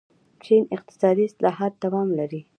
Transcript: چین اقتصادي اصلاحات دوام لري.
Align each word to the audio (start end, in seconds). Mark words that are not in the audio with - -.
چین 0.43 0.61
اقتصادي 0.75 1.23
اصلاحات 1.29 1.73
دوام 1.83 2.07
لري. 2.19 2.41